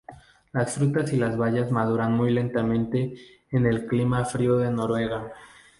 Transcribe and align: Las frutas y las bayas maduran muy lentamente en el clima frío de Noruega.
Las 0.51 0.73
frutas 0.79 1.13
y 1.13 1.17
las 1.17 1.37
bayas 1.37 1.69
maduran 1.71 2.13
muy 2.17 2.31
lentamente 2.33 3.13
en 3.51 3.67
el 3.67 3.85
clima 3.85 4.25
frío 4.25 4.57
de 4.57 4.71
Noruega. 4.71 5.31